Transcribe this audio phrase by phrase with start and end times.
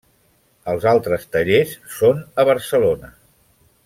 [0.73, 3.13] Els altres tallers són a Barcelona.